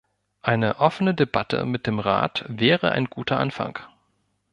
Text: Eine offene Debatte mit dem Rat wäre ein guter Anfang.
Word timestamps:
Eine 0.41 0.79
offene 0.79 1.13
Debatte 1.13 1.63
mit 1.67 1.85
dem 1.85 1.99
Rat 1.99 2.43
wäre 2.47 2.91
ein 2.91 3.05
guter 3.05 3.37
Anfang. 3.39 3.77